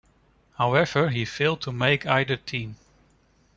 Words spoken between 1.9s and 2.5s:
either